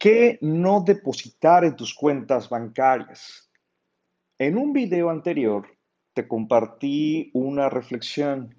[0.00, 3.50] ¿Qué no depositar en tus cuentas bancarias?
[4.38, 5.76] En un video anterior
[6.14, 8.56] te compartí una reflexión.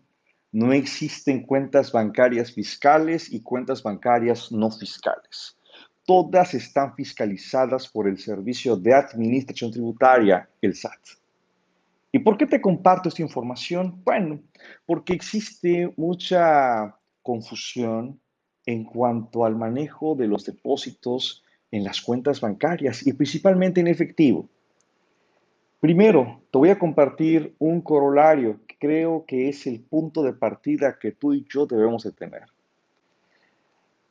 [0.52, 5.58] No existen cuentas bancarias fiscales y cuentas bancarias no fiscales.
[6.06, 11.00] Todas están fiscalizadas por el Servicio de Administración Tributaria, el SAT.
[12.12, 14.00] ¿Y por qué te comparto esta información?
[14.04, 14.44] Bueno,
[14.86, 18.21] porque existe mucha confusión
[18.66, 24.48] en cuanto al manejo de los depósitos en las cuentas bancarias y principalmente en efectivo.
[25.80, 31.00] Primero, te voy a compartir un corolario que creo que es el punto de partida
[31.00, 32.44] que tú y yo debemos de tener.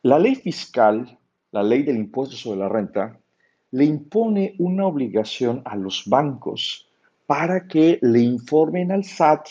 [0.03, 1.19] La ley fiscal,
[1.53, 3.21] la ley del impuesto sobre la renta,
[3.71, 6.89] le impone una obligación a los bancos
[7.27, 9.47] para que le informen al SAT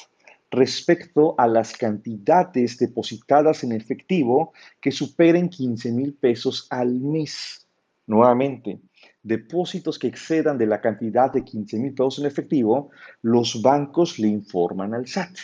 [0.51, 7.67] respecto a las cantidades depositadas en efectivo que superen 15 mil pesos al mes.
[8.07, 8.79] Nuevamente,
[9.21, 12.89] depósitos que excedan de la cantidad de 15 mil pesos en efectivo,
[13.21, 15.37] los bancos le informan al SAT.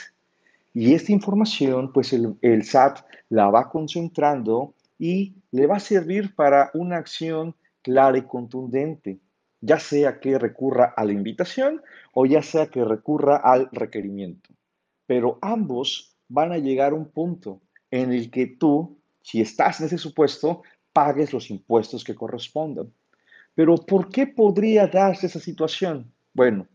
[0.73, 6.71] Y esta información, pues el, SAT la va concentrando y le va a servir para
[6.73, 9.19] una acción clara y contundente,
[9.61, 11.81] ya sea que recurra a la invitación
[12.13, 14.54] o ya sea que recurra al requerimiento
[15.05, 17.61] pero ambos van a llegar a un punto
[17.91, 22.91] en el que tú, si estás en ese supuesto, pagues los impuestos que correspondan.
[23.53, 26.11] Pero ¿por qué podría darse esa situación?
[26.33, 26.67] Bueno,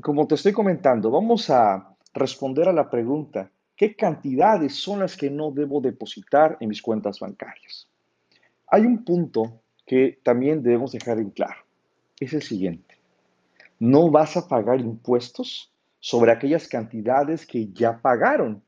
[0.00, 5.30] como te estoy comentando, vamos a responder a la pregunta, ¿qué cantidades son las que
[5.30, 7.88] no debo depositar en mis cuentas bancarias?
[8.66, 11.60] Hay un punto que también debemos dejar en claro.
[12.20, 12.96] Es el siguiente.
[13.78, 18.62] No vas a pagar impuestos sobre aquellas cantidades que ya pagaron,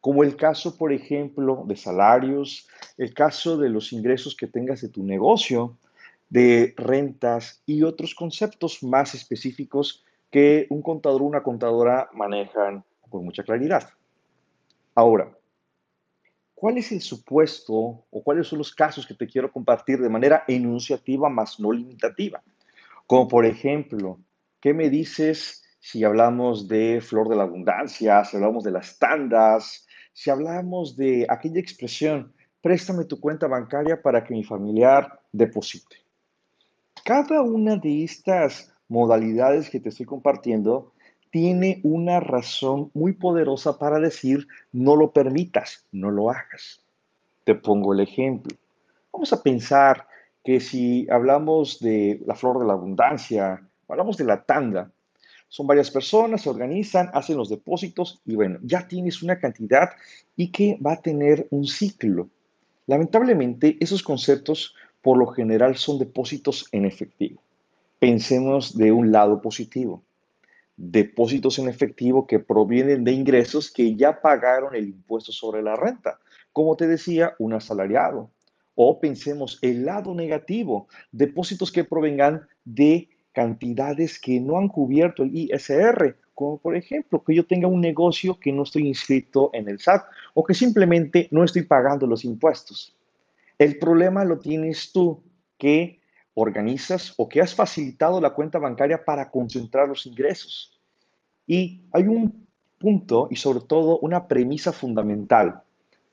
[0.00, 4.90] como el caso, por ejemplo, de salarios, el caso de los ingresos que tengas de
[4.90, 5.78] tu negocio,
[6.28, 13.24] de rentas y otros conceptos más específicos que un contador o una contadora manejan con
[13.24, 13.88] mucha claridad.
[14.94, 15.32] Ahora,
[16.54, 20.44] ¿cuál es el supuesto o cuáles son los casos que te quiero compartir de manera
[20.46, 22.42] enunciativa más no limitativa?
[23.06, 24.18] Como por ejemplo,
[24.60, 29.86] ¿qué me dices si hablamos de flor de la abundancia, si hablamos de las tandas,
[30.14, 35.96] si hablamos de aquella expresión, préstame tu cuenta bancaria para que mi familiar deposite.
[37.04, 40.94] Cada una de estas modalidades que te estoy compartiendo
[41.30, 46.82] tiene una razón muy poderosa para decir no lo permitas, no lo hagas.
[47.44, 48.56] Te pongo el ejemplo.
[49.12, 50.08] Vamos a pensar
[50.42, 54.90] que si hablamos de la flor de la abundancia, hablamos de la tanda,
[55.54, 59.90] son varias personas, se organizan, hacen los depósitos y bueno, ya tienes una cantidad
[60.34, 62.28] y que va a tener un ciclo.
[62.88, 67.40] Lamentablemente, esos conceptos por lo general son depósitos en efectivo.
[68.00, 70.02] Pensemos de un lado positivo.
[70.76, 76.18] Depósitos en efectivo que provienen de ingresos que ya pagaron el impuesto sobre la renta.
[76.52, 78.28] Como te decía, un asalariado.
[78.74, 85.36] O pensemos el lado negativo, depósitos que provengan de cantidades que no han cubierto el
[85.36, 89.78] ISR, como por ejemplo que yo tenga un negocio que no estoy inscrito en el
[89.78, 92.96] SAT o que simplemente no estoy pagando los impuestos.
[93.58, 95.22] El problema lo tienes tú
[95.58, 96.00] que
[96.34, 100.80] organizas o que has facilitado la cuenta bancaria para concentrar los ingresos.
[101.46, 102.46] Y hay un
[102.78, 105.62] punto y sobre todo una premisa fundamental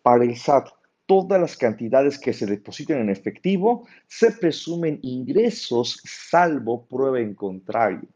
[0.04, 0.70] para el SAT
[1.12, 8.08] todas las cantidades que se depositen en efectivo se presumen ingresos salvo prueba en contrario.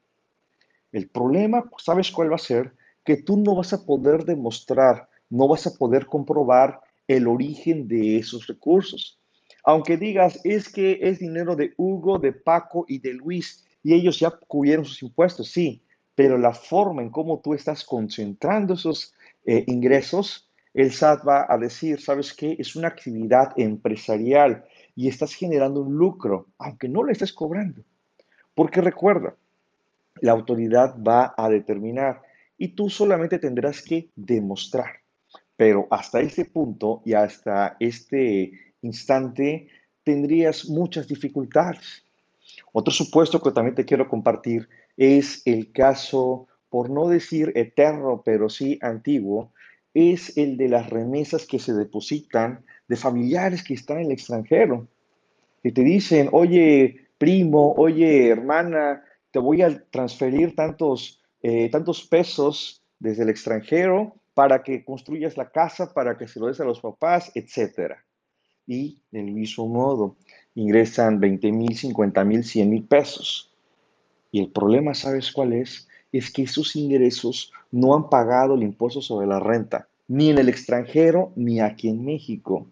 [0.94, 2.72] El problema, ¿sabes cuál va a ser?
[3.03, 8.16] Que tú no vas a poder demostrar, no vas a poder comprobar el origen de
[8.16, 9.19] esos recursos.
[9.66, 14.19] Aunque digas, es que es dinero de Hugo, de Paco y de Luis y ellos
[14.19, 15.81] ya cubrieron sus impuestos, sí,
[16.16, 19.13] pero la forma en cómo tú estás concentrando esos
[19.45, 20.44] eh, ingresos
[20.75, 22.58] el SAT va a decir, ¿sabes qué?
[22.59, 27.82] Es una actividad empresarial y estás generando un lucro, aunque no lo estés cobrando.
[28.53, 29.35] Porque recuerda,
[30.20, 32.22] la autoridad va a determinar
[32.58, 34.99] y tú solamente tendrás que demostrar.
[35.55, 38.52] Pero hasta este punto y hasta este
[38.82, 39.70] instante
[40.03, 42.03] tendrías muchas dificultades.
[42.73, 44.67] Otro supuesto que también te quiero compartir
[44.97, 49.53] es el caso, por no decir eterno, pero sí antiguo,
[49.96, 54.88] es el de las remesas que se depositan de familiares que están en el extranjero,
[55.64, 62.84] que te dicen, oye, primo, oye, hermana, te voy a transferir tantos, eh, tantos pesos
[63.00, 66.82] desde el extranjero para que construyas la casa, para que se lo des a los
[66.82, 67.94] papás, etc.
[68.68, 70.18] Y del mismo modo,
[70.56, 73.53] ingresan 20 mil, 50 mil, 100 mil pesos.
[74.30, 75.88] Y el problema, ¿sabes cuál es?
[76.12, 80.47] Es que esos ingresos no han pagado el impuesto sobre la renta, ni en el
[80.47, 82.67] extranjero ni aquí en México.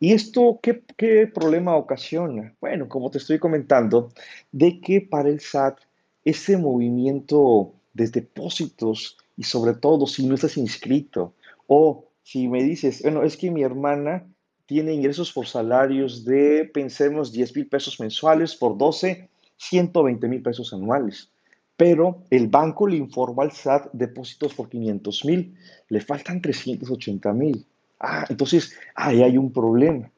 [0.00, 2.54] ¿Y esto qué, qué problema ocasiona?
[2.60, 4.12] Bueno, como te estoy comentando,
[4.50, 5.78] de que para el SAT
[6.26, 11.32] ese movimiento de depósitos y sobre todo si no estás inscrito
[11.66, 14.26] o si me dices, bueno, es que mi hermana
[14.66, 20.74] tiene ingresos por salarios de, pensemos, 10 mil pesos mensuales por 12, 120 mil pesos
[20.74, 21.32] anuales.
[21.76, 25.54] Pero el banco le informó al SAT depósitos por 500 mil,
[25.88, 27.66] le faltan 380 mil.
[27.98, 30.10] Ah, entonces ahí hay un problema.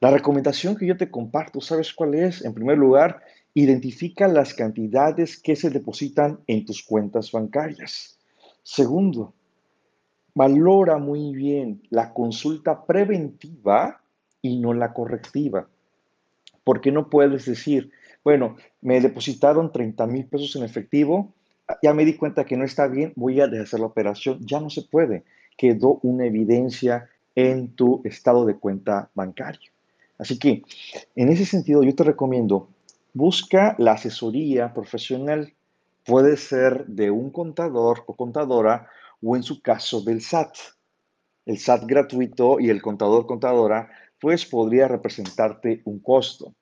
[0.00, 2.44] La recomendación que yo te comparto, ¿sabes cuál es?
[2.44, 3.22] En primer lugar,
[3.54, 8.18] identifica las cantidades que se depositan en tus cuentas bancarias.
[8.62, 9.32] Segundo,
[10.34, 14.02] valora muy bien la consulta preventiva
[14.42, 15.66] y no la correctiva.
[16.64, 17.90] Porque no puedes decir,
[18.26, 21.32] bueno, me depositaron 30 mil pesos en efectivo,
[21.80, 24.40] ya me di cuenta que no está bien, voy a deshacer la operación.
[24.44, 25.22] Ya no se puede.
[25.56, 29.70] Quedó una evidencia en tu estado de cuenta bancario.
[30.18, 30.64] Así que,
[31.14, 32.68] en ese sentido, yo te recomiendo,
[33.14, 35.54] busca la asesoría profesional.
[36.04, 38.88] Puede ser de un contador o contadora
[39.22, 40.52] o en su caso del SAT.
[41.44, 43.88] El SAT gratuito y el contador contadora
[44.20, 46.56] pues podría representarte un costo.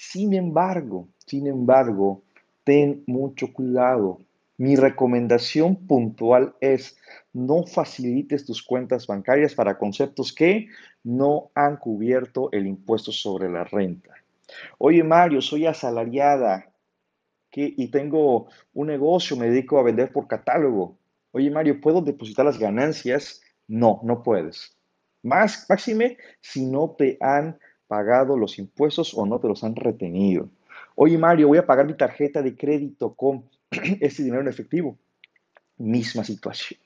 [0.00, 2.22] Sin embargo, sin embargo,
[2.62, 4.20] ten mucho cuidado.
[4.56, 6.96] Mi recomendación puntual es
[7.32, 10.68] no facilites tus cuentas bancarias para conceptos que
[11.02, 14.14] no han cubierto el impuesto sobre la renta.
[14.78, 16.70] Oye Mario, soy asalariada
[17.52, 20.96] y tengo un negocio, me dedico a vender por catálogo.
[21.32, 23.42] Oye, Mario, ¿puedo depositar las ganancias?
[23.66, 24.76] No, no puedes.
[25.24, 30.48] Más, máxime, si no te han pagado los impuestos o no te los han retenido.
[30.94, 33.44] Oye, Mario, voy a pagar mi tarjeta de crédito con
[34.00, 34.96] este dinero en efectivo.
[35.78, 36.78] Misma situación.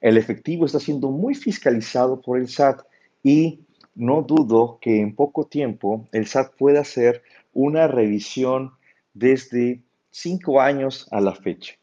[0.00, 2.82] El efectivo está siendo muy fiscalizado por el SAT
[3.22, 3.60] y
[3.94, 7.22] no dudo que en poco tiempo el SAT pueda hacer
[7.52, 8.72] una revisión
[9.14, 9.80] desde
[10.10, 11.74] cinco años a la fecha.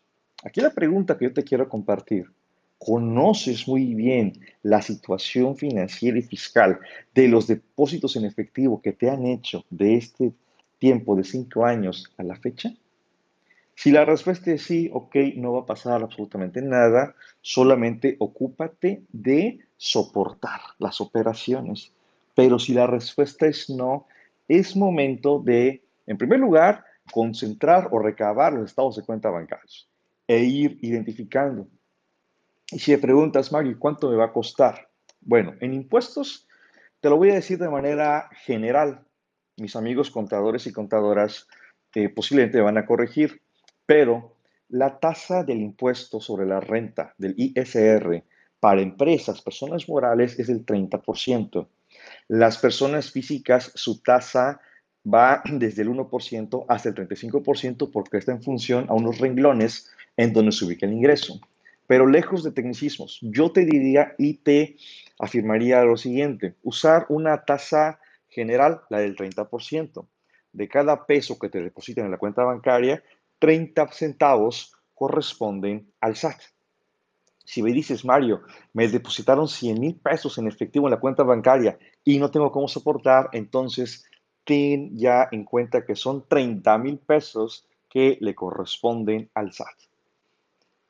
[0.43, 2.31] Aquí la pregunta que yo te quiero compartir.
[2.83, 4.33] ¿Conoces muy bien
[4.63, 6.79] la situación financiera y fiscal
[7.13, 10.33] de los depósitos en efectivo que te han hecho de este
[10.79, 12.73] tiempo de cinco años a la fecha?
[13.75, 19.59] Si la respuesta es sí, ok, no va a pasar absolutamente nada, solamente ocúpate de
[19.77, 21.91] soportar las operaciones.
[22.33, 24.07] Pero si la respuesta es no,
[24.47, 29.87] es momento de, en primer lugar, concentrar o recabar los estados de cuenta bancarios
[30.27, 31.67] e ir identificando.
[32.71, 34.89] Y si me preguntas, Maggie, ¿cuánto me va a costar?
[35.19, 36.47] Bueno, en impuestos
[37.01, 39.03] te lo voy a decir de manera general.
[39.57, 41.47] Mis amigos contadores y contadoras
[41.95, 43.41] eh, posiblemente van a corregir,
[43.85, 44.37] pero
[44.69, 48.23] la tasa del impuesto sobre la renta del ISR
[48.59, 51.67] para empresas, personas morales, es del 30%.
[52.27, 54.61] Las personas físicas, su tasa
[55.05, 60.31] va desde el 1% hasta el 35% porque está en función a unos renglones en
[60.31, 61.41] donde se ubica el ingreso.
[61.91, 64.77] Pero lejos de tecnicismos, yo te diría y te
[65.19, 67.99] afirmaría lo siguiente, usar una tasa
[68.29, 70.07] general, la del 30%.
[70.53, 73.03] De cada peso que te depositen en la cuenta bancaria,
[73.39, 76.39] 30 centavos corresponden al SAT.
[77.43, 81.77] Si me dices, Mario, me depositaron 100 mil pesos en efectivo en la cuenta bancaria
[82.05, 84.05] y no tengo cómo soportar, entonces
[84.45, 89.90] ten ya en cuenta que son 30 mil pesos que le corresponden al SAT.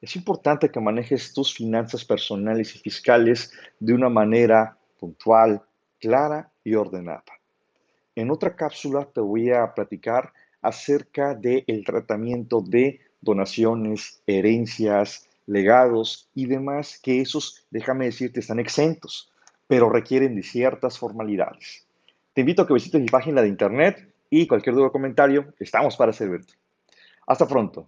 [0.01, 5.61] Es importante que manejes tus finanzas personales y fiscales de una manera puntual,
[5.99, 7.23] clara y ordenada.
[8.15, 16.47] En otra cápsula te voy a platicar acerca del tratamiento de donaciones, herencias, legados y
[16.47, 19.31] demás, que esos, déjame decirte, están exentos,
[19.67, 21.85] pero requieren de ciertas formalidades.
[22.33, 25.95] Te invito a que visites mi página de internet y cualquier duda o comentario, estamos
[25.95, 26.53] para servirte.
[27.27, 27.87] Hasta pronto.